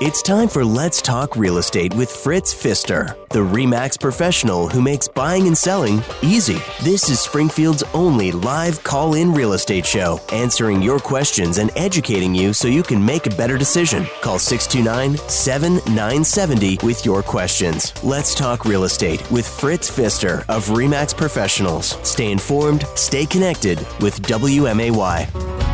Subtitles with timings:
[0.00, 5.06] It's time for Let's Talk Real Estate with Fritz Pfister, the REMAX professional who makes
[5.06, 6.56] buying and selling easy.
[6.82, 12.34] This is Springfield's only live call in real estate show, answering your questions and educating
[12.34, 14.06] you so you can make a better decision.
[14.22, 17.92] Call 629 7970 with your questions.
[18.02, 21.98] Let's Talk Real Estate with Fritz Pfister of REMAX Professionals.
[22.08, 25.69] Stay informed, stay connected with WMAY.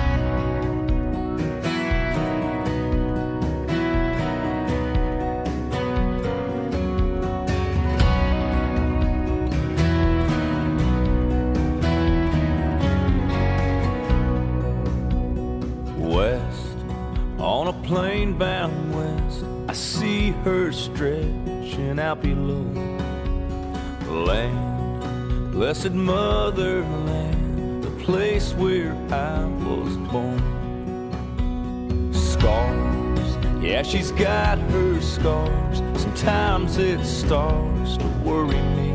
[33.67, 35.79] Yeah, she's got her scars.
[36.01, 38.93] Sometimes it starts to worry me.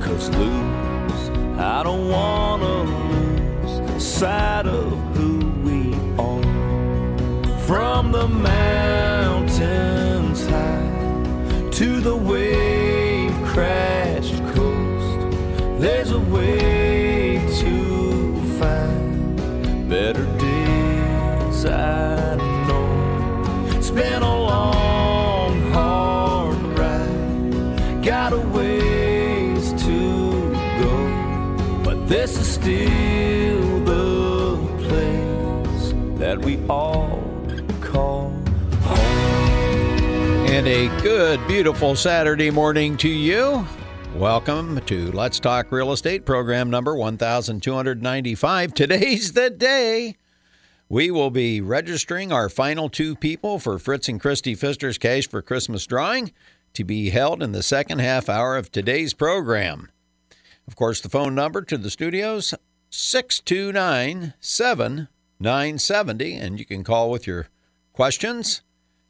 [0.00, 1.28] Cause lose,
[1.58, 6.42] I don't wanna lose sight of who we are.
[7.66, 15.18] From the mountains high to the wave crashed coast,
[15.80, 19.36] there's a way to find
[19.90, 21.66] better days.
[21.66, 22.13] I
[36.34, 37.22] that we all
[37.80, 38.32] call
[40.50, 43.64] And a good, beautiful Saturday morning to you.
[44.16, 48.74] Welcome to Let's Talk Real Estate program number 1295.
[48.74, 50.16] Today's the day.
[50.88, 55.40] We will be registering our final two people for Fritz and Christy Pfister's Cash for
[55.40, 56.32] Christmas drawing
[56.72, 59.88] to be held in the second half hour of today's program.
[60.66, 62.54] Of course, the phone number to the studios
[62.90, 64.34] 629
[65.40, 67.48] 7970 and you can call with your
[67.92, 68.62] questions.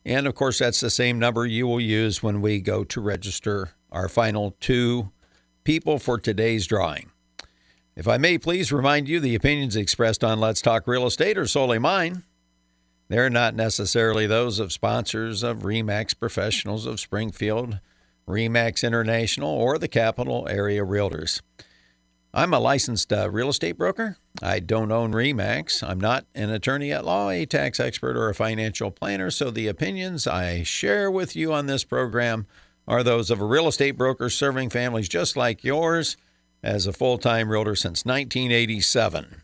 [0.04, 3.70] And of course, that's the same number you will use when we go to register
[3.90, 5.10] our final two
[5.64, 7.10] people for today's drawing.
[7.96, 11.46] If I may please remind you, the opinions expressed on Let's Talk Real Estate are
[11.46, 12.24] solely mine.
[13.08, 17.78] They're not necessarily those of sponsors of REMAX Professionals of Springfield,
[18.26, 21.41] REMAX International, or the Capital Area Realtors.
[22.32, 24.16] I'm a licensed uh, real estate broker.
[24.43, 25.89] I don't own REMAX.
[25.89, 29.69] I'm not an attorney at law, a tax expert, or a financial planner, so the
[29.69, 32.47] opinions I share with you on this program
[32.89, 36.17] are those of a real estate broker serving families just like yours
[36.65, 39.43] as a full time realtor since 1987.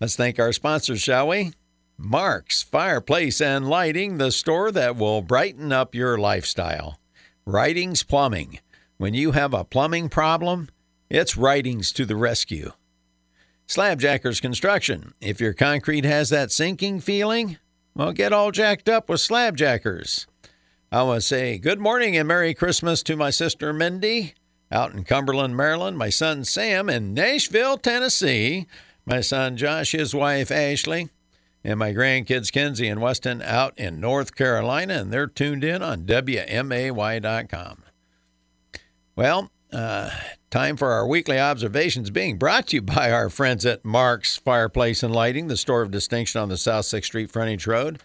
[0.00, 1.52] Let's thank our sponsors, shall we?
[1.96, 7.00] Mark's Fireplace and Lighting, the store that will brighten up your lifestyle.
[7.46, 8.60] Writings Plumbing.
[8.98, 10.68] When you have a plumbing problem,
[11.08, 12.72] it's Writings to the rescue.
[13.66, 15.12] Slabjackers Construction.
[15.20, 17.58] If your concrete has that sinking feeling,
[17.94, 20.26] well, get all jacked up with Slabjackers.
[20.92, 24.34] I want to say good morning and Merry Christmas to my sister Mindy
[24.70, 28.66] out in Cumberland, Maryland, my son Sam in Nashville, Tennessee,
[29.04, 31.08] my son Josh, his wife Ashley,
[31.64, 36.06] and my grandkids Kenzie and Weston out in North Carolina, and they're tuned in on
[36.06, 37.82] WMAY.com.
[39.16, 40.10] Well, uh,
[40.50, 45.02] time for our weekly observations being brought to you by our friends at Mark's Fireplace
[45.02, 48.00] and Lighting, the store of distinction on the South 6th Street Frontage Road.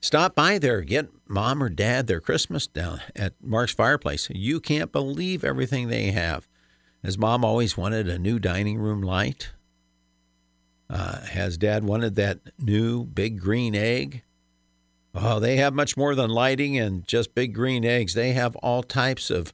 [0.00, 4.28] Stop by there, get mom or dad their Christmas down at Mark's Fireplace.
[4.30, 6.48] You can't believe everything they have.
[7.04, 9.50] Has mom always wanted a new dining room light?
[10.90, 14.22] Uh, has dad wanted that new big green egg?
[15.14, 18.14] Oh, they have much more than lighting and just big green eggs.
[18.14, 19.52] They have all types of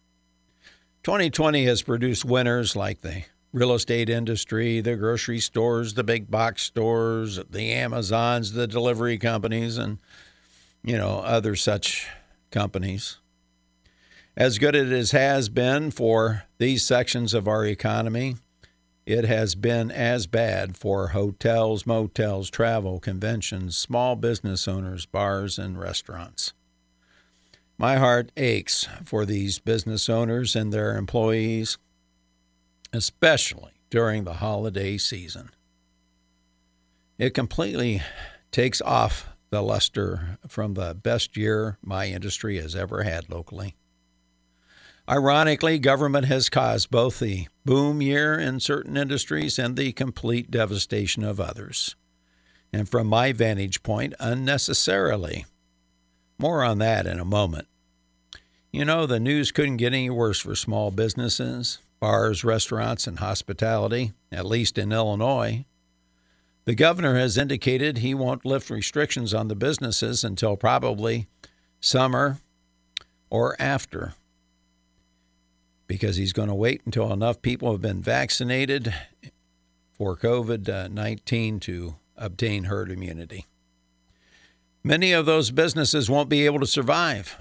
[1.04, 6.64] 2020 has produced winners like the real estate industry, the grocery stores, the big box
[6.64, 10.00] stores, the Amazons, the delivery companies, and,
[10.84, 12.08] you know, other such
[12.50, 13.18] companies.
[14.38, 18.36] As good as it has been for these sections of our economy,
[19.06, 25.78] it has been as bad for hotels, motels, travel, conventions, small business owners, bars, and
[25.78, 26.54] restaurants.
[27.78, 31.78] My heart aches for these business owners and their employees
[32.94, 35.50] especially during the holiday season.
[37.18, 38.02] It completely
[38.52, 43.76] takes off the luster from the best year my industry has ever had locally.
[45.10, 51.24] Ironically, government has caused both the boom year in certain industries and the complete devastation
[51.24, 51.96] of others.
[52.72, 55.46] And from my vantage point, unnecessarily.
[56.38, 57.68] More on that in a moment.
[58.72, 64.12] You know, the news couldn't get any worse for small businesses bars, restaurants, and hospitality,
[64.32, 65.64] at least in Illinois.
[66.66, 71.28] The governor has indicated he won't lift restrictions on the businesses until probably
[71.80, 72.40] summer
[73.30, 74.16] or after
[75.88, 78.94] because he's going to wait until enough people have been vaccinated
[79.92, 83.46] for COVID 19 to obtain herd immunity.
[84.84, 87.38] Many of those businesses won't be able to survive.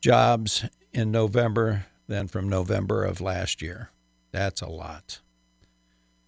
[0.00, 3.90] jobs in November than from November of last year.
[4.32, 5.20] That's a lot.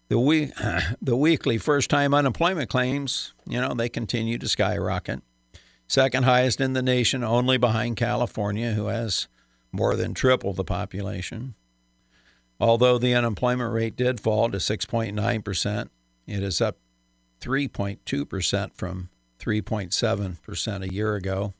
[0.08, 0.52] The week,
[1.02, 5.22] the weekly first-time unemployment claims, you know, they continue to skyrocket.
[5.86, 9.28] Second highest in the nation, only behind California, who has
[9.72, 11.54] more than triple the population.
[12.60, 15.88] Although the unemployment rate did fall to 6.9%,
[16.26, 16.76] it is up
[17.40, 19.08] 3.2% from
[19.38, 21.54] 3.7% a year ago.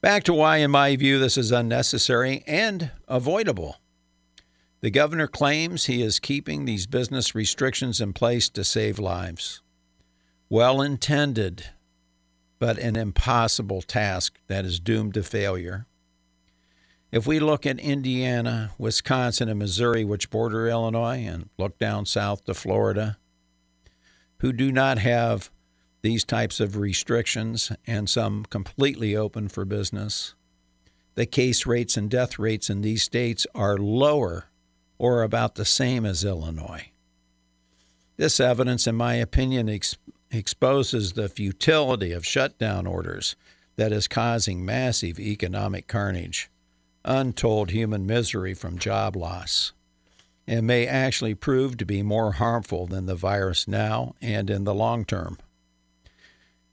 [0.00, 3.78] Back to why, in my view, this is unnecessary and avoidable.
[4.84, 9.62] The governor claims he is keeping these business restrictions in place to save lives.
[10.50, 11.70] Well intended,
[12.58, 15.86] but an impossible task that is doomed to failure.
[17.10, 22.44] If we look at Indiana, Wisconsin, and Missouri, which border Illinois, and look down south
[22.44, 23.16] to Florida,
[24.40, 25.50] who do not have
[26.02, 30.34] these types of restrictions and some completely open for business,
[31.14, 34.50] the case rates and death rates in these states are lower
[34.98, 36.90] or about the same as Illinois.
[38.16, 39.96] This evidence, in my opinion, ex-
[40.30, 43.36] exposes the futility of shutdown orders
[43.76, 46.48] that is causing massive economic carnage,
[47.04, 49.72] untold human misery from job loss,
[50.46, 54.74] and may actually prove to be more harmful than the virus now and in the
[54.74, 55.38] long term.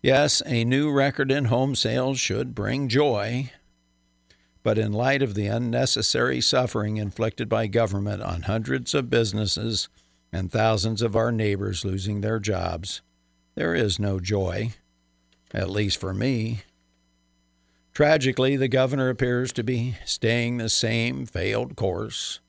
[0.04, 3.52] Yes, a new record in home sales should bring joy,
[4.64, 9.90] but in light of the unnecessary suffering inflicted by government on hundreds of businesses
[10.32, 13.02] and thousands of our neighbors losing their jobs,
[13.56, 14.72] there is no joy,
[15.54, 16.62] at least for me.
[17.94, 22.40] Tragically, the governor appears to be staying the same failed course.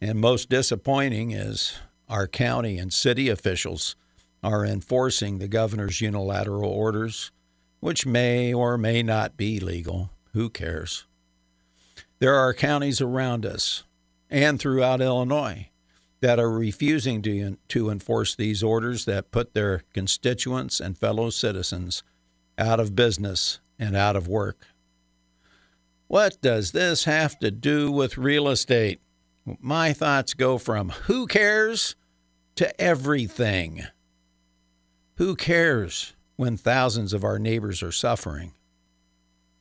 [0.00, 1.78] And most disappointing is
[2.08, 3.94] our county and city officials
[4.42, 7.30] are enforcing the governor's unilateral orders,
[7.80, 10.10] which may or may not be legal.
[10.32, 11.06] Who cares?
[12.18, 13.84] There are counties around us
[14.30, 15.68] and throughout Illinois
[16.20, 22.02] that are refusing to, to enforce these orders that put their constituents and fellow citizens
[22.56, 24.66] out of business and out of work.
[26.06, 29.00] What does this have to do with real estate?
[29.60, 31.96] My thoughts go from who cares
[32.54, 33.84] to everything.
[35.16, 38.54] Who cares when thousands of our neighbors are suffering?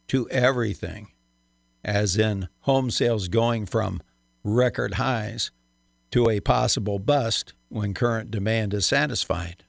[0.07, 1.09] To everything
[1.85, 4.01] as in home sales going from
[4.43, 5.51] record highs
[6.11, 9.63] to a possible bust when current demand is satisfied.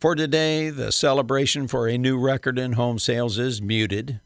[0.00, 4.20] For today, the celebration for a new record in home sales is muted.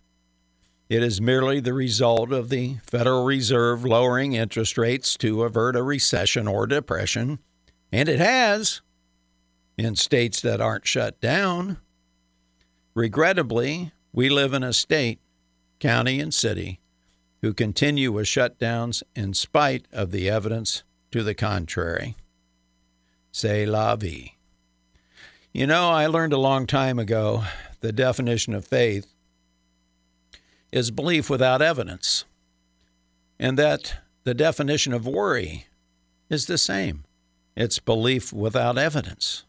[0.89, 5.83] It is merely the result of the Federal Reserve lowering interest rates to avert a
[5.83, 7.41] recession or depression,
[7.93, 8.81] and it has
[9.77, 11.79] in states that aren't shut down.
[12.95, 15.21] Regrettably, we live in a state,
[15.79, 16.81] county, and city
[17.43, 20.83] who continue with shutdowns in spite of the evidence
[21.13, 22.17] to the contrary.
[23.33, 24.35] C'est la vie.
[25.53, 27.45] You know, I learned a long time ago
[27.81, 29.07] the definition of faith
[30.73, 32.25] is belief without evidence,
[33.39, 33.95] and that
[34.25, 35.67] the definition of worry
[36.29, 37.05] is the same
[37.59, 39.45] it's belief without evidence.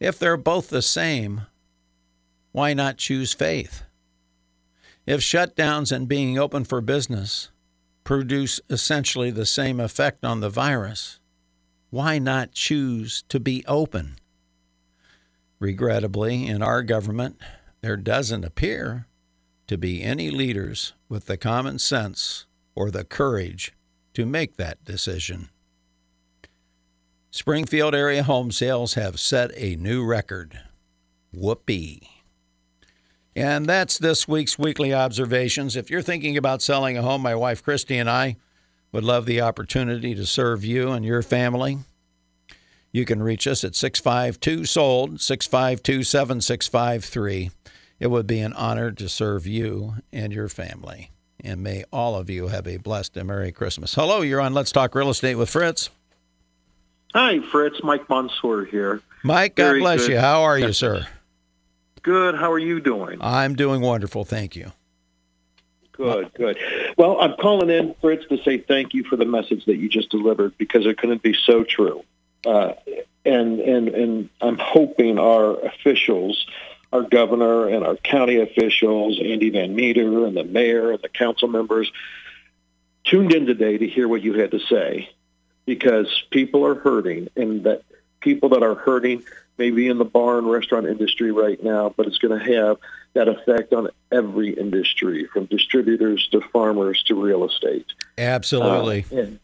[0.00, 1.42] If they're both the same,
[2.52, 3.82] why not choose faith?
[5.04, 7.50] If shutdowns and being open for business
[8.04, 11.18] produce essentially the same effect on the virus,
[11.90, 14.16] why not choose to be open?
[15.58, 17.40] Regrettably, in our government,
[17.80, 19.06] there doesn't appear
[19.66, 23.72] to be any leaders with the common sense or the courage
[24.14, 25.48] to make that decision.
[27.30, 30.60] Springfield area home sales have set a new record.
[31.32, 32.21] Whoopee.
[33.34, 35.74] And that's this week's weekly observations.
[35.76, 38.36] If you're thinking about selling a home, my wife Christy and I
[38.92, 41.78] would love the opportunity to serve you and your family.
[42.92, 47.50] You can reach us at 652 sold 652 7653.
[47.98, 51.10] It would be an honor to serve you and your family.
[51.42, 53.94] And may all of you have a blessed and Merry Christmas.
[53.94, 55.88] Hello, you're on Let's Talk Real Estate with Fritz.
[57.14, 57.82] Hi, Fritz.
[57.82, 59.00] Mike Monsoor here.
[59.22, 60.12] Mike, God Very bless good.
[60.12, 60.18] you.
[60.18, 61.06] How are you, sir?
[62.02, 62.34] Good.
[62.34, 63.18] How are you doing?
[63.20, 64.24] I'm doing wonderful.
[64.24, 64.72] Thank you.
[65.92, 66.58] Good, good.
[66.96, 70.10] Well, I'm calling in, Fritz, to say thank you for the message that you just
[70.10, 72.02] delivered because it couldn't be so true.
[72.44, 72.72] Uh,
[73.24, 76.44] and and and I'm hoping our officials
[76.92, 81.48] our governor and our county officials, Andy Van Meter and the mayor and the council
[81.48, 81.90] members,
[83.04, 85.08] tuned in today to hear what you had to say
[85.64, 87.82] because people are hurting and that
[88.20, 89.22] people that are hurting
[89.58, 92.78] may be in the bar and restaurant industry right now, but it's going to have
[93.14, 97.86] that effect on every industry from distributors to farmers to real estate.
[98.16, 99.04] Absolutely.
[99.12, 99.38] Uh, and,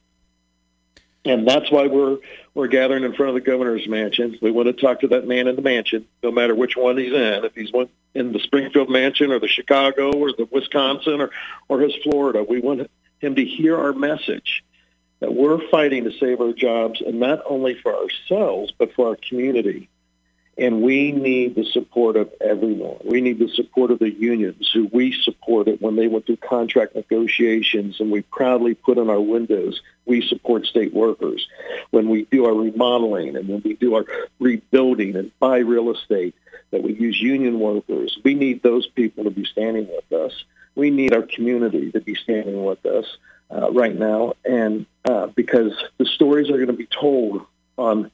[1.25, 2.19] and that's why we're
[2.55, 4.39] we're gathering in front of the governor's mansion.
[4.41, 7.13] We want to talk to that man in the mansion, no matter which one he's
[7.13, 7.45] in.
[7.45, 11.31] If he's one in the Springfield mansion or the Chicago or the Wisconsin or
[11.69, 14.65] or his Florida, we want him to hear our message
[15.21, 19.19] that we're fighting to save our jobs, and not only for ourselves but for our
[19.29, 19.89] community.
[20.59, 22.97] And we need the support of everyone.
[23.05, 26.97] We need the support of the unions who we supported when they went through contract
[26.97, 31.47] negotiations and we proudly put on our windows, we support state workers.
[31.91, 34.05] When we do our remodeling and when we do our
[34.41, 36.35] rebuilding and buy real estate,
[36.73, 40.45] that we use union workers, we need those people to be standing with us.
[40.75, 43.07] We need our community to be standing with us
[43.51, 44.35] uh, right now.
[44.45, 47.47] And uh, because the stories are going to be told
[47.77, 48.11] on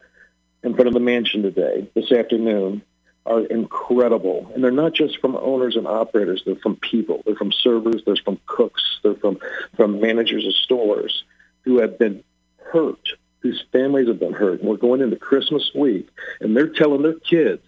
[0.64, 2.82] in front of the mansion today, this afternoon,
[3.26, 4.50] are incredible.
[4.54, 7.22] And they're not just from owners and operators, they're from people.
[7.24, 9.38] They're from servers, they're from cooks, they're from,
[9.76, 11.24] from managers of stores
[11.62, 12.24] who have been
[12.62, 13.08] hurt,
[13.40, 14.60] whose families have been hurt.
[14.60, 16.08] And we're going into Christmas week,
[16.40, 17.62] and they're telling their kids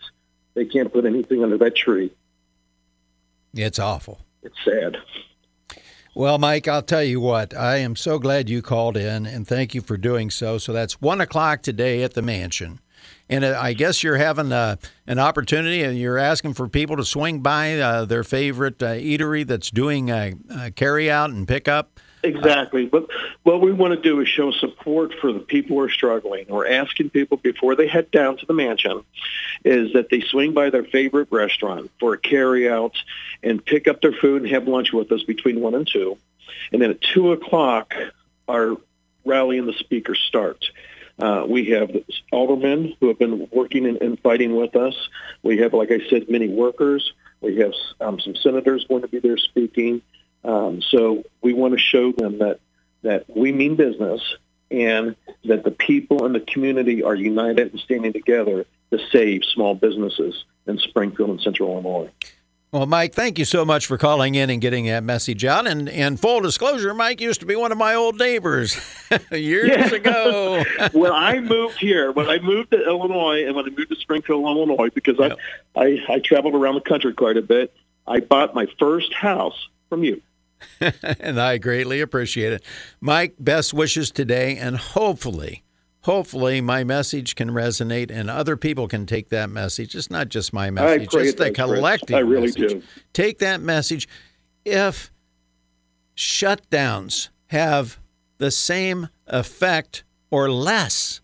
[0.55, 2.11] they can't put anything under that tree.
[3.55, 4.21] It's awful.
[4.43, 4.99] It's sad.
[6.15, 9.75] Well, Mike, I'll tell you what, I am so glad you called in, and thank
[9.75, 10.57] you for doing so.
[10.57, 12.81] So that's 1 o'clock today at the mansion.
[13.29, 17.05] And uh, I guess you're having uh, an opportunity and you're asking for people to
[17.05, 21.67] swing by uh, their favorite uh, eatery that's doing a, a carry out and pick
[21.69, 21.99] up.
[22.23, 22.87] Exactly.
[22.87, 23.09] But
[23.43, 26.47] what we want to do is show support for the people who are struggling.
[26.49, 29.05] We're asking people before they head down to the mansion
[29.65, 32.97] is that they swing by their favorite restaurant for a carry out
[33.43, 36.17] and pick up their food and have lunch with us between 1 and 2.
[36.73, 37.95] And then at 2 o'clock,
[38.49, 38.77] our
[39.25, 40.65] rally and the speaker start.
[41.19, 41.91] Uh, we have
[42.31, 44.95] aldermen who have been working and, and, fighting with us.
[45.43, 47.15] We have, like I said, many workers.
[47.41, 50.03] We have um, some senators going to be there speaking.
[50.45, 52.61] Um, so we want to show them that
[53.03, 54.21] that we mean business
[54.71, 59.75] and that the people in the community are united and standing together to save small
[59.75, 62.11] businesses in Springfield and Central Illinois.
[62.73, 65.69] Well, Mike, thank you so much for calling in and getting that message out.
[65.69, 68.77] And, and full disclosure, Mike used to be one of my old neighbors
[69.31, 70.65] years ago.
[70.93, 74.45] when I moved here, when I moved to Illinois, and when I moved to Springfield,
[74.45, 75.39] Illinois, because yep.
[75.77, 77.73] I, I I traveled around the country quite a bit,
[78.07, 80.21] I bought my first house from you.
[81.21, 82.65] and I greatly appreciate it.
[83.01, 85.63] Mike, best wishes today, and hopefully,
[86.07, 89.93] hopefully my message can resonate and other people can take that message.
[89.97, 92.71] It's not just my message, it's the collective I really message.
[92.75, 92.83] do.
[93.13, 94.09] Take that message.
[94.65, 95.11] If
[96.17, 97.99] shutdowns have
[98.39, 101.21] the same effect or less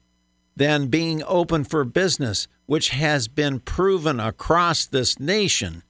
[0.56, 5.84] than being open for business, which has been proven across this nation,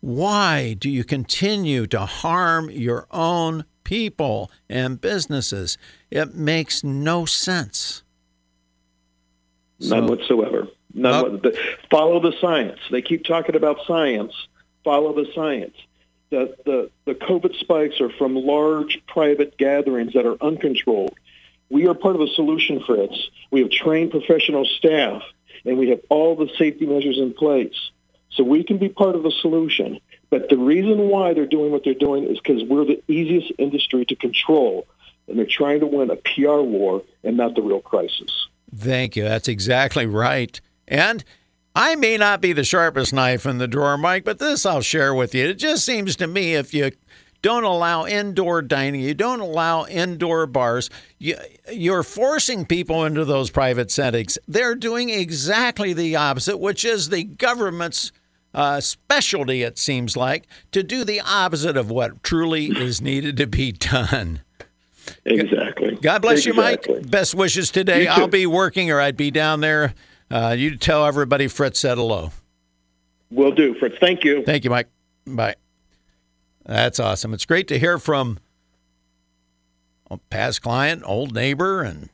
[0.00, 5.76] why do you continue to harm your own people and businesses?
[6.12, 8.04] It makes no sense.
[9.80, 10.68] None So- whatsoever.
[10.94, 11.12] None.
[11.12, 11.56] Uh, what-
[11.90, 12.78] follow the science.
[12.92, 14.32] They keep talking about science.
[14.84, 15.74] Follow the science.
[16.30, 21.14] The, the, the COVID spikes are from large private gatherings that are uncontrolled.
[21.68, 23.28] We are part of the solution, Fritz.
[23.50, 25.22] We have trained professional staff,
[25.64, 27.90] and we have all the safety measures in place.
[28.30, 29.98] So we can be part of the solution.
[30.30, 34.04] But the reason why they're doing what they're doing is because we're the easiest industry
[34.06, 34.86] to control,
[35.28, 38.48] and they're trying to win a PR war and not the real crisis.
[38.74, 39.24] Thank you.
[39.24, 40.60] That's exactly right.
[40.86, 41.24] And
[41.74, 45.14] I may not be the sharpest knife in the drawer, Mike, but this I'll share
[45.14, 45.48] with you.
[45.48, 46.92] It just seems to me if you
[47.42, 51.36] don't allow indoor dining, you don't allow indoor bars, you,
[51.72, 54.36] you're forcing people into those private settings.
[54.46, 58.12] They're doing exactly the opposite, which is the government's
[58.54, 63.46] uh, specialty, it seems like, to do the opposite of what truly is needed to
[63.46, 64.42] be done.
[65.24, 65.96] Exactly.
[65.96, 66.86] God bless you, Mike.
[67.08, 68.06] Best wishes today.
[68.06, 69.94] I'll be working or I'd be down there.
[70.30, 72.30] Uh, you tell everybody Fritz said hello.
[73.30, 73.96] Will do, Fritz.
[74.00, 74.44] Thank you.
[74.44, 74.88] Thank you, Mike.
[75.26, 75.56] Bye.
[76.64, 77.34] That's awesome.
[77.34, 78.38] It's great to hear from
[80.10, 82.10] a past client, old neighbor, and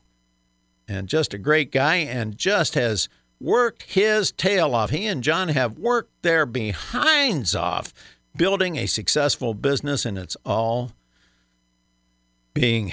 [0.88, 3.08] and just a great guy, and just has
[3.40, 4.90] worked his tail off.
[4.90, 7.92] He and John have worked their behinds off
[8.36, 10.92] building a successful business, and it's all
[12.54, 12.92] being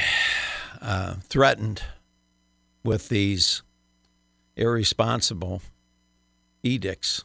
[0.81, 1.81] uh, threatened
[2.83, 3.61] with these
[4.55, 5.61] irresponsible
[6.63, 7.23] edicts.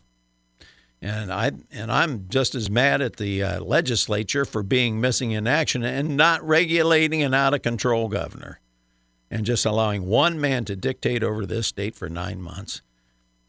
[1.01, 5.47] And I and I'm just as mad at the uh, legislature for being missing in
[5.47, 8.59] action and not regulating an out of control governor,
[9.31, 12.83] and just allowing one man to dictate over this state for nine months.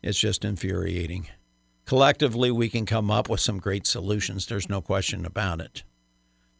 [0.01, 1.27] It's just infuriating.
[1.85, 4.45] Collectively, we can come up with some great solutions.
[4.45, 5.83] There's no question about it,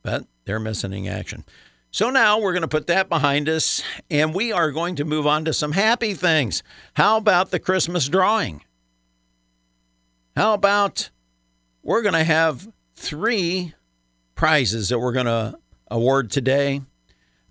[0.01, 1.45] but they're missing in action.
[1.91, 5.25] So now we're going to put that behind us, and we are going to move
[5.25, 6.61] on to some happy things.
[6.93, 8.63] How about the Christmas drawing?
[10.35, 11.09] How about
[11.81, 13.73] we're going to have three
[14.35, 15.57] prizes that we're going to
[15.89, 16.81] award today?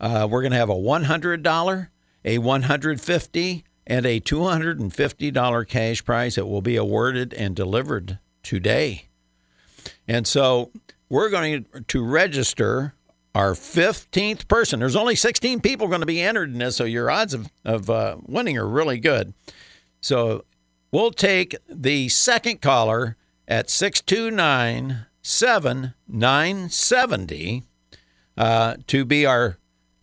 [0.01, 1.89] Uh, we're going to have a $100,
[2.25, 9.07] a $150, and a $250 cash prize that will be awarded and delivered today.
[10.07, 10.71] And so
[11.09, 12.93] we're going to register
[13.35, 14.81] our 15th person.
[14.81, 17.89] There's only 16 people going to be entered in this, so your odds of, of
[17.89, 19.33] uh, winning are really good.
[20.03, 20.45] So
[20.93, 27.63] we'll take the second caller at 629 7970
[28.37, 29.59] uh, to be our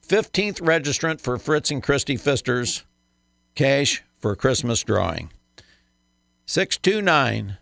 [0.08, 2.84] 15th registrant for Fritz and Christy Pfister's
[3.56, 5.32] cash for Christmas drawing.
[6.46, 7.58] 629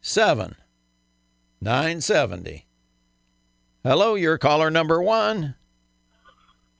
[0.00, 2.64] 7970.
[3.84, 5.54] Hello, you're caller number one.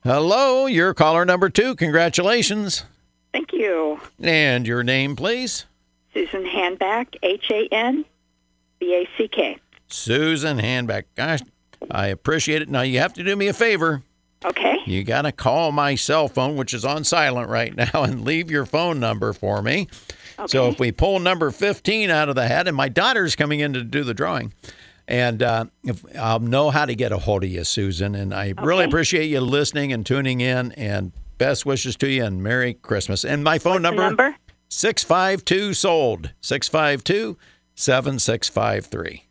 [0.03, 1.75] Hello, you're caller number two.
[1.75, 2.83] Congratulations.
[3.31, 3.99] Thank you.
[4.19, 5.65] And your name, please?
[6.13, 8.05] Susan Handback, H A N
[8.79, 9.59] B A C K.
[9.87, 11.03] Susan Handback.
[11.15, 11.41] Gosh,
[11.91, 12.69] I appreciate it.
[12.69, 14.01] Now, you have to do me a favor.
[14.45, 14.77] Okay.
[14.85, 18.49] You got to call my cell phone, which is on silent right now, and leave
[18.49, 19.87] your phone number for me.
[20.37, 20.47] Okay.
[20.47, 23.73] So if we pull number 15 out of the hat, and my daughter's coming in
[23.73, 24.53] to do the drawing,
[25.07, 28.15] and uh, if I'll know how to get a hold of you, Susan.
[28.15, 30.71] And I really appreciate you listening and tuning in.
[30.73, 33.25] And best wishes to you and Merry Christmas.
[33.25, 34.35] And my phone The number?
[34.69, 37.37] 652 sold 652
[37.73, 39.23] 7653.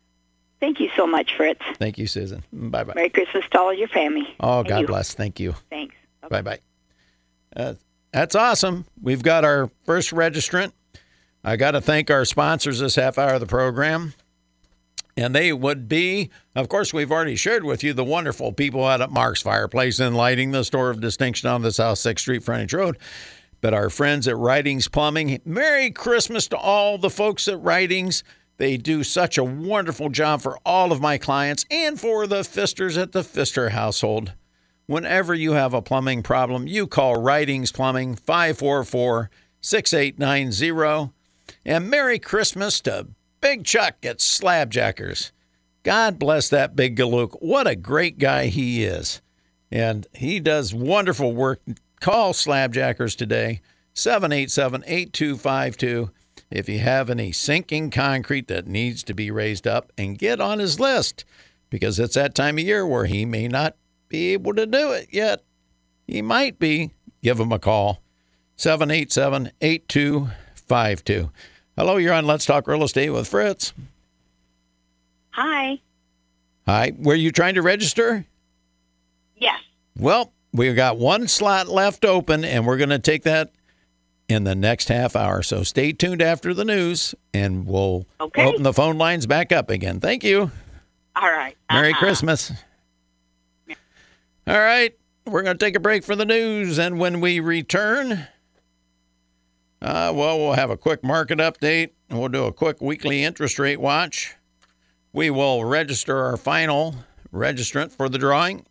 [0.59, 1.61] Thank you so much, Fritz.
[1.77, 2.43] Thank you, Susan.
[2.51, 2.93] Bye bye.
[2.95, 4.27] Merry Christmas to all your family.
[4.39, 4.87] Oh, And God you.
[4.87, 5.13] bless.
[5.13, 5.55] Thank you.
[5.69, 5.95] Thanks.
[6.29, 6.59] Bye bye.
[7.55, 7.73] Uh,
[8.11, 8.85] that's awesome.
[9.01, 10.73] We've got our first registrant.
[11.43, 14.13] I got to thank our sponsors this half hour of the program.
[15.15, 19.01] And they would be, of course, we've already shared with you the wonderful people out
[19.01, 22.73] at Mark's Fireplace and Lighting, the store of distinction on the South 6th Street frontage
[22.73, 22.97] road.
[23.61, 28.23] But our friends at Writings Plumbing, Merry Christmas to all the folks at Writings.
[28.59, 32.97] They do such a wonderful job for all of my clients and for the Pfisters
[32.97, 34.33] at the Pfister household.
[34.85, 39.29] Whenever you have a plumbing problem, you call Writings Plumbing 544
[39.61, 41.13] 6890.
[41.65, 43.07] And Merry Christmas to
[43.39, 45.31] Big Chuck at Slabjackers.
[45.83, 47.41] God bless that big galook.
[47.41, 49.21] What a great guy he is.
[49.71, 51.61] And he does wonderful work
[52.01, 53.61] Call Slabjackers today,
[53.93, 56.11] 787 8252,
[56.51, 60.59] if you have any sinking concrete that needs to be raised up, and get on
[60.59, 61.25] his list
[61.69, 63.75] because it's that time of year where he may not
[64.07, 65.43] be able to do it yet.
[66.07, 66.91] He might be.
[67.21, 68.01] Give him a call,
[68.55, 71.31] 787 8252.
[71.75, 73.73] Hello, you're on Let's Talk Real Estate with Fritz.
[75.31, 75.79] Hi.
[76.65, 78.25] Hi, were you trying to register?
[79.35, 79.59] Yes.
[79.97, 83.51] Well, we've got one slot left open, and we're going to take that
[84.29, 85.41] in the next half hour.
[85.41, 88.45] So stay tuned after the news, and we'll Okay.
[88.45, 89.99] open the phone lines back up again.
[89.99, 90.51] Thank you.
[91.15, 91.57] All right.
[91.69, 91.99] Merry Uh-huh.
[91.99, 92.51] Christmas.
[94.47, 94.95] All right,
[95.27, 98.13] we're going to take a break for the news, and when we return,
[99.81, 103.59] uh, well, we'll have a quick market update, and we'll do a quick weekly interest
[103.59, 104.35] rate watch.
[105.13, 106.95] We will register our final
[107.31, 108.65] registrant for the drawing,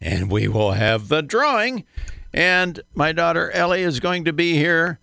[0.00, 1.84] and we will have the drawing.
[2.32, 4.98] And my daughter Ellie is going to be here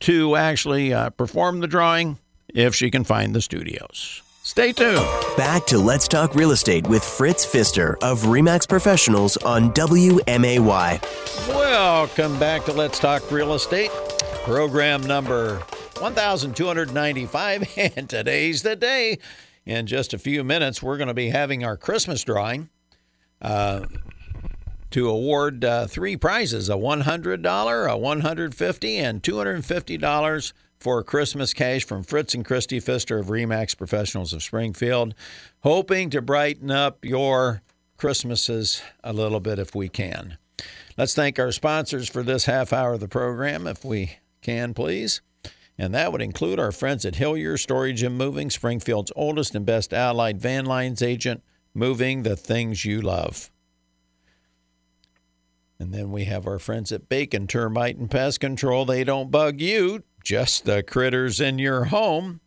[0.00, 2.18] to actually uh, perform the drawing
[2.54, 4.22] if she can find the studios.
[4.42, 5.04] Stay tuned.
[5.36, 11.48] Back to Let's Talk Real Estate with Fritz Pfister of REMAX Professionals on WMAY.
[11.48, 13.90] Welcome back to Let's Talk Real Estate,
[14.44, 15.56] program number
[15.98, 17.76] 1295.
[17.96, 19.18] And today's the day.
[19.64, 22.68] In just a few minutes, we're going to be having our Christmas drawing
[23.42, 23.86] uh,
[24.90, 32.02] to award uh, three prizes a $100, a 150, and $250 for Christmas cash from
[32.02, 35.14] Fritz and Christy Pfister of Remax Professionals of Springfield,
[35.60, 37.62] hoping to brighten up your
[37.96, 40.36] Christmases a little bit if we can.
[40.96, 45.20] Let's thank our sponsors for this half hour of the program, if we can, please.
[45.78, 49.92] And that would include our friends at Hillier Storage and Moving, Springfield's oldest and best
[49.92, 51.42] allied van lines agent,
[51.74, 53.50] moving the things you love.
[55.78, 58.84] And then we have our friends at Bacon Termite and Pest Control.
[58.84, 62.40] They don't bug you, just the critters in your home.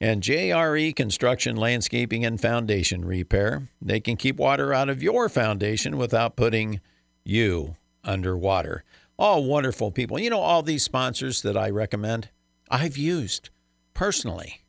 [0.00, 3.68] And JRE Construction, Landscaping, and Foundation Repair.
[3.80, 6.80] They can keep water out of your foundation without putting
[7.24, 8.84] you underwater.
[9.18, 10.18] All wonderful people.
[10.18, 12.30] You know, all these sponsors that I recommend,
[12.70, 13.50] I've used
[13.92, 14.64] personally.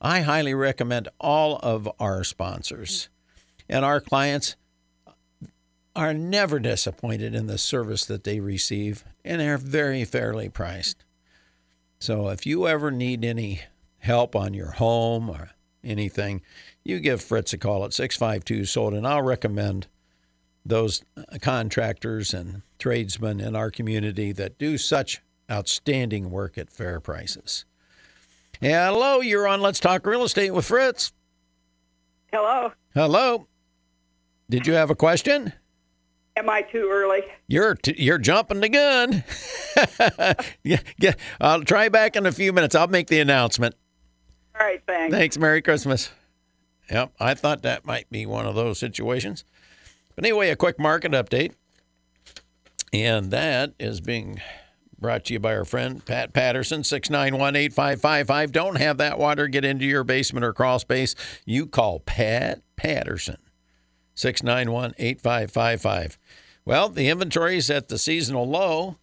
[0.00, 3.10] I highly recommend all of our sponsors.
[3.68, 4.56] And our clients
[5.94, 11.04] are never disappointed in the service that they receive, and they're very fairly priced.
[11.98, 13.62] So if you ever need any
[13.98, 15.50] help on your home or
[15.82, 16.42] anything,
[16.84, 19.88] you give Fritz a call at 652 Sold, and I'll recommend
[20.64, 27.00] those uh, contractors and tradesmen in our community that do such outstanding work at fair
[27.00, 27.64] prices.
[28.60, 31.12] Hello, you're on Let's Talk Real Estate with Fritz.
[32.32, 32.72] Hello.
[32.94, 33.46] Hello.
[34.48, 35.52] Did you have a question?
[36.40, 37.20] Am I too early?
[37.48, 39.22] You're t- you're jumping the gun.
[40.64, 41.12] yeah, yeah.
[41.38, 42.74] I'll try back in a few minutes.
[42.74, 43.74] I'll make the announcement.
[44.58, 45.14] All right, thanks.
[45.14, 45.36] Thanks.
[45.36, 46.10] Merry Christmas.
[46.90, 49.44] Yep, I thought that might be one of those situations.
[50.16, 51.52] But anyway, a quick market update.
[52.90, 54.40] And that is being
[54.98, 58.50] brought to you by our friend Pat Patterson, 691 8555.
[58.50, 61.14] Don't have that water get into your basement or crawl space.
[61.44, 63.36] You call Pat Patterson,
[64.14, 66.18] 691 8555.
[66.64, 68.96] Well, the inventory is at the seasonal low,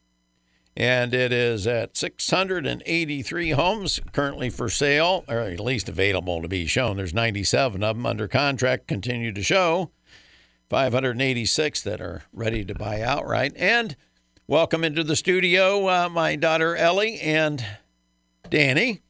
[0.76, 6.68] and it is at 683 homes currently for sale, or at least available to be
[6.68, 6.98] shown.
[6.98, 9.92] There's 97 of them under contract, continue to show.
[10.70, 13.54] 586 that are ready to buy outright.
[13.56, 13.96] And
[14.48, 17.66] welcome into the studio, uh, my daughter Ellie and
[18.50, 19.02] Danny.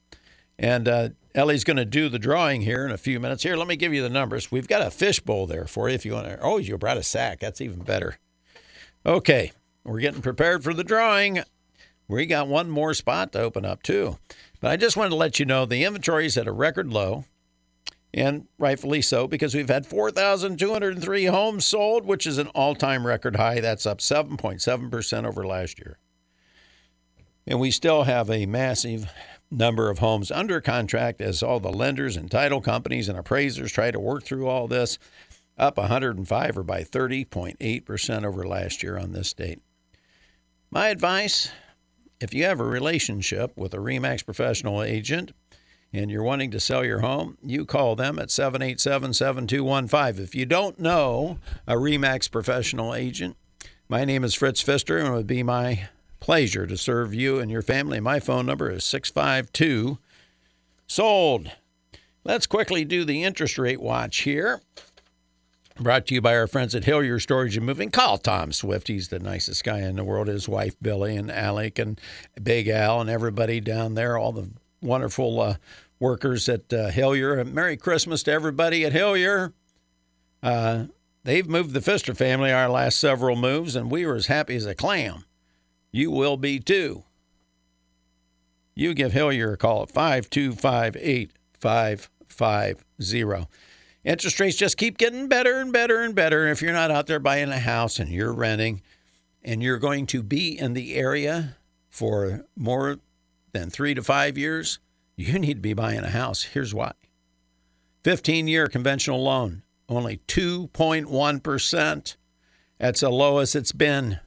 [0.60, 3.44] And uh, Ellie's going to do the drawing here in a few minutes.
[3.44, 4.52] Here, let me give you the numbers.
[4.52, 6.40] We've got a fishbowl there for you if you want to.
[6.42, 7.40] Oh, you brought a sack.
[7.40, 8.18] That's even better.
[9.06, 9.52] Okay,
[9.84, 11.44] we're getting prepared for the drawing.
[12.08, 14.18] We got one more spot to open up, too.
[14.60, 17.26] But I just wanted to let you know the inventory is at a record low
[18.16, 23.36] and rightfully so because we've had 4,203 homes sold, which is an all time record
[23.36, 23.60] high.
[23.60, 26.00] That's up 7.7% over last year.
[27.46, 29.08] And we still have a massive
[29.50, 33.92] number of homes under contract as all the lenders and title companies and appraisers try
[33.92, 34.98] to work through all this,
[35.58, 39.62] up 105 or by 30.8% over last year on this date.
[40.70, 41.52] My advice
[42.20, 45.32] if you have a relationship with a REMAX professional agent,
[45.94, 50.24] and you're wanting to sell your home, you call them at 787 7215.
[50.24, 53.38] If you don't know a REMAX professional agent,
[53.88, 55.88] my name is Fritz Pfister, and it would be my
[56.20, 58.00] pleasure to serve you and your family.
[58.00, 59.98] My phone number is 652
[60.88, 61.52] Sold.
[62.24, 64.62] Let's quickly do the interest rate watch here.
[65.80, 67.92] Brought to you by our friends at Hillier Storage and Moving.
[67.92, 68.88] Call Tom Swift.
[68.88, 70.28] He's the nicest guy in the world.
[70.28, 72.02] His wife, Billy, and Alec, and
[72.42, 74.50] Big Al, and everybody down there, all the
[74.82, 75.56] wonderful uh,
[76.00, 77.44] workers at uh, Hillier.
[77.46, 79.54] Merry Christmas to everybody at Hillier.
[80.42, 80.86] Uh,
[81.24, 84.66] they've moved the Pfister family our last several moves, and we were as happy as
[84.66, 85.26] a clam.
[85.98, 87.06] You will be too.
[88.76, 93.48] You give Hillier a call at 525 8550.
[94.04, 96.48] Interest rates just keep getting better and better and better.
[96.48, 98.84] If you're not out there buying a house and you're renting
[99.42, 101.58] and you're going to be in the area
[101.90, 103.00] for more
[103.54, 104.78] than three to five years,
[105.16, 106.44] you need to be buying a house.
[106.44, 106.92] Here's why
[108.04, 112.16] 15 year conventional loan, only 2.1%.
[112.78, 114.20] That's the lowest it's been.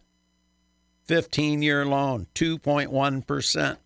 [1.11, 3.77] 15 year loan, 2.1%.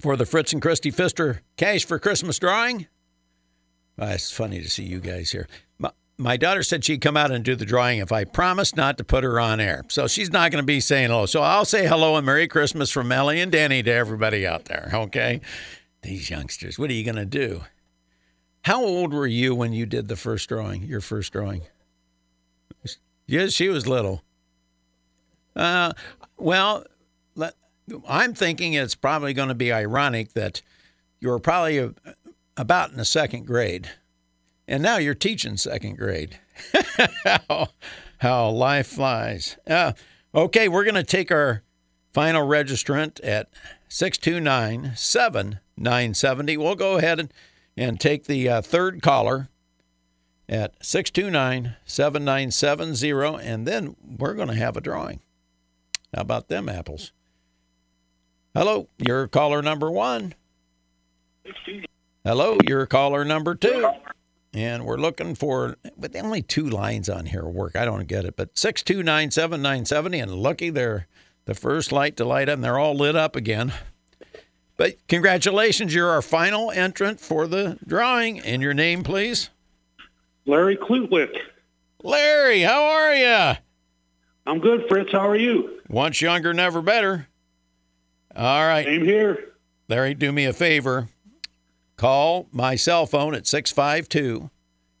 [0.00, 2.86] for the Fritz and Christy Pfister Cash for Christmas drawing.
[3.96, 5.46] Well, it's funny to see you guys here
[6.16, 9.04] my daughter said she'd come out and do the drawing if I promised not to
[9.04, 9.84] put her on air.
[9.88, 11.26] So she's not going to be saying hello.
[11.26, 14.90] So I'll say hello and Merry Christmas from Ellie and Danny to everybody out there.
[14.94, 15.40] Okay.
[16.02, 17.62] These youngsters, what are you going to do?
[18.62, 21.62] How old were you when you did the first drawing, your first drawing?
[23.26, 24.22] Yes, she was little.
[25.56, 25.92] Uh,
[26.36, 26.84] well,
[28.08, 30.62] I'm thinking it's probably going to be ironic that
[31.20, 31.92] you were probably
[32.56, 33.90] about in the second grade
[34.66, 36.38] and now you're teaching second grade.
[37.24, 37.68] how,
[38.18, 39.56] how life flies.
[39.66, 39.92] Uh,
[40.34, 41.62] okay, we're going to take our
[42.12, 43.50] final registrant at
[43.88, 46.56] 629 7970.
[46.56, 47.32] We'll go ahead and,
[47.76, 49.48] and take the uh, third caller
[50.48, 55.20] at 629 7970, and then we're going to have a drawing.
[56.14, 57.12] How about them apples?
[58.54, 60.32] Hello, you're caller number one.
[62.24, 63.90] Hello, you're caller number two.
[64.52, 67.74] And we're looking for but only two lines on here work.
[67.74, 71.08] I don't get it but 6297970 and lucky they're
[71.46, 73.72] the first light to light up and they're all lit up again.
[74.76, 78.38] But congratulations you're our final entrant for the drawing.
[78.38, 79.50] And your name please?
[80.46, 81.36] Larry klutwick
[82.04, 83.56] larry how are you
[84.46, 85.10] i'm good fritz.
[85.10, 85.80] How are you?
[85.88, 87.26] Once younger never better
[88.36, 89.52] all right same here
[89.88, 91.08] larry do me a favor
[91.96, 94.50] Call my cell phone at 652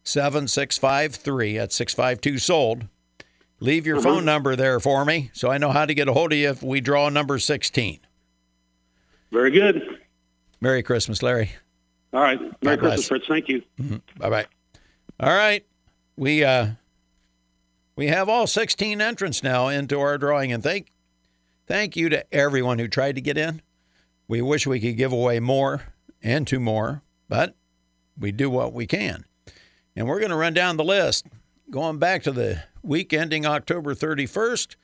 [0.04, 2.86] 7653 at 652 sold.
[3.60, 4.04] Leave your mm-hmm.
[4.04, 6.50] phone number there for me so I know how to get a hold of you
[6.50, 8.00] if we draw number 16.
[9.32, 9.98] Very good.
[10.60, 11.50] Merry Christmas, Larry.
[12.12, 12.40] All right.
[12.62, 13.26] Merry Christmas, Fritz.
[13.26, 13.62] Thank you.
[13.80, 13.96] Mm-hmm.
[14.18, 14.46] Bye bye.
[15.18, 15.64] All right.
[16.16, 16.68] We uh
[17.96, 20.88] we have all 16 entrants now into our drawing and thank
[21.66, 23.62] thank you to everyone who tried to get in.
[24.28, 25.82] We wish we could give away more
[26.22, 27.54] and two more, but
[28.18, 29.24] we do what we can.
[29.96, 31.26] And we're going to run down the list.
[31.70, 34.76] Going back to the week ending October 31st,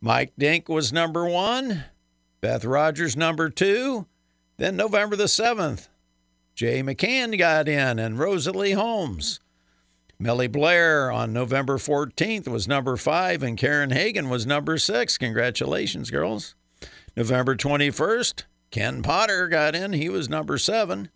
[0.00, 1.84] Mike Dink was number one,
[2.40, 4.06] Beth Rogers number two.
[4.56, 5.88] Then November the 7th,
[6.54, 9.40] Jay McCann got in and Rosalie Holmes.
[10.24, 15.18] Millie Blair on November 14th was number five, and Karen Hagan was number six.
[15.18, 16.54] Congratulations, girls.
[17.14, 19.92] November 21st, Ken Potter got in.
[19.92, 21.10] He was number seven.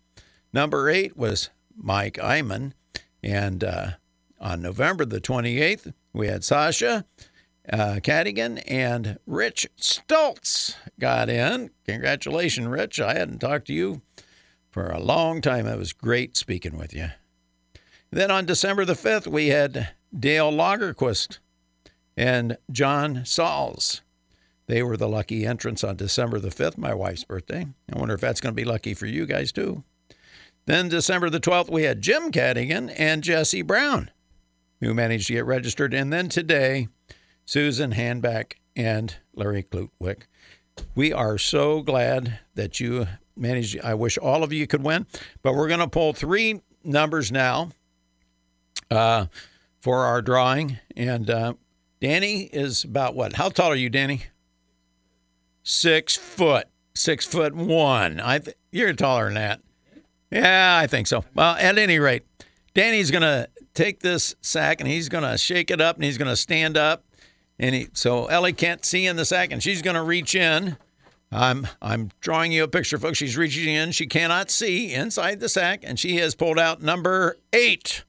[0.53, 2.75] Number eight was Mike Iman.
[3.23, 3.87] And uh,
[4.39, 7.03] on November the 28th, we had Sasha
[7.73, 11.71] uh, Cadigan and Rich Stoltz got in.
[11.87, 13.01] Congratulations, Rich.
[13.01, 14.03] I hadn't talked to you
[14.69, 15.65] for a long time.
[15.65, 17.09] It was great speaking with you.
[18.11, 21.39] Then on December the 5th, we had Dale Lagerquist
[22.17, 24.01] and John Sauls.
[24.67, 27.67] They were the lucky entrants on December the 5th, my wife's birthday.
[27.91, 29.83] I wonder if that's going to be lucky for you guys too.
[30.65, 34.11] Then December the 12th, we had Jim Cadigan and Jesse Brown,
[34.79, 35.93] who managed to get registered.
[35.93, 36.87] And then today,
[37.45, 40.23] Susan Handback and Larry Klutwick.
[40.93, 43.79] We are so glad that you managed.
[43.81, 45.07] I wish all of you could win,
[45.41, 47.71] but we're going to pull three numbers now
[48.91, 49.25] uh,
[49.81, 50.79] for our drawing.
[50.95, 51.53] And uh,
[52.01, 53.33] Danny is about what?
[53.33, 54.23] How tall are you, Danny?
[55.63, 56.67] Six foot.
[56.95, 58.19] Six foot one.
[58.19, 59.61] I th- you're taller than that.
[60.31, 61.23] Yeah, I think so.
[61.33, 62.23] Well, at any rate,
[62.73, 66.77] Danny's to take this sack and he's to shake it up and he's to stand
[66.77, 67.03] up.
[67.57, 70.77] And he, so Ellie can't see in the sack and she's to reach in.
[71.31, 73.17] I'm I'm drawing you a picture, folks.
[73.17, 73.91] She's reaching in.
[73.91, 78.03] She cannot see inside the sack, and she has pulled out number eight.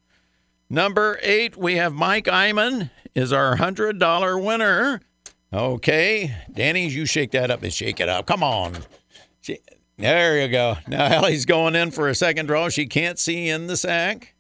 [0.73, 5.01] Number eight, we have Mike Iman is our hundred dollar winner.
[5.53, 8.27] Okay, Danny, you shake that up and shake it up.
[8.27, 8.79] Come on.
[9.99, 10.77] There you go.
[10.87, 12.69] Now Ellie's going in for a second draw.
[12.69, 14.35] She can't see in the sack.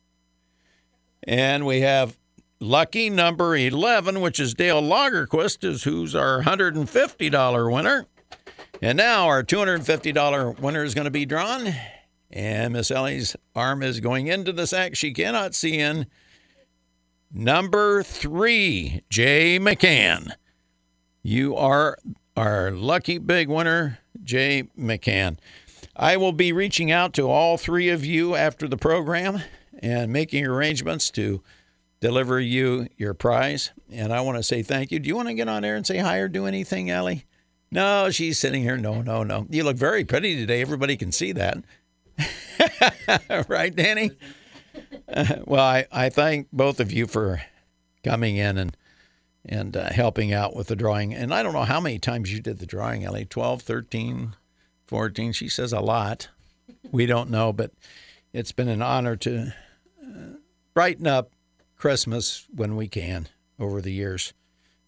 [1.24, 2.16] And we have
[2.60, 8.06] lucky number 11, which is Dale Lagerquist, is who's our $150 winner.
[8.80, 11.74] And now our $250 winner is going to be drawn.
[12.30, 14.94] And Miss Ellie's arm is going into the sack.
[14.94, 16.06] She cannot see in.
[17.32, 20.32] Number three, Jay McCann.
[21.22, 21.96] You are
[22.36, 25.38] our lucky big winner, Jay McCann.
[25.94, 29.42] I will be reaching out to all three of you after the program
[29.80, 31.40] and making arrangements to
[32.00, 33.70] deliver you your prize.
[33.92, 34.98] And I want to say thank you.
[34.98, 37.26] Do you want to get on there and say hi or do anything, Ellie?
[37.70, 38.76] No, she's sitting here.
[38.76, 39.46] No, no, no.
[39.50, 40.60] You look very pretty today.
[40.62, 41.58] Everybody can see that.
[43.48, 44.10] right, Danny?
[45.44, 47.42] Well, I, I thank both of you for
[48.04, 48.76] coming in and
[49.44, 51.14] and uh, helping out with the drawing.
[51.14, 54.36] And I don't know how many times you did the drawing, Ellie 12, 13,
[54.86, 55.32] 14.
[55.32, 56.28] She says a lot.
[56.92, 57.72] We don't know, but
[58.32, 59.54] it's been an honor to
[60.02, 60.36] uh,
[60.74, 61.32] brighten up
[61.76, 63.28] Christmas when we can
[63.58, 64.32] over the years.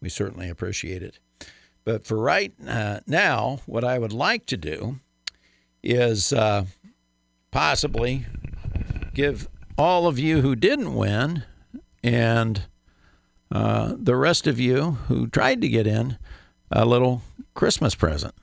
[0.01, 1.19] We certainly appreciate it.
[1.85, 5.01] But for right uh, now, what I would like to do
[5.83, 6.67] is uh,
[7.51, 8.27] possibly
[9.15, 11.45] give all of you who didn't win
[12.03, 12.63] and
[13.51, 16.19] uh, the rest of you who tried to get in
[16.71, 17.23] a little
[17.55, 18.35] Christmas present.